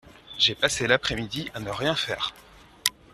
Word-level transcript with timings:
J’ai 0.39 0.55
passé 0.55 0.87
l’après-midi 0.87 1.51
à 1.53 1.59
ne 1.59 1.69
rien 1.69 1.95
faire. 1.95 2.33